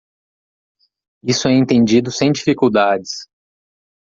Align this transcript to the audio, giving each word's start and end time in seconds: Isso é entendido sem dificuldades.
Isso 1.23 1.47
é 1.47 1.53
entendido 1.55 2.09
sem 2.09 2.31
dificuldades. 2.31 3.27